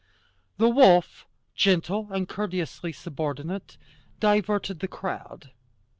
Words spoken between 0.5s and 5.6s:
The wolf, gentle and courteously subordinate, diverted the crowd.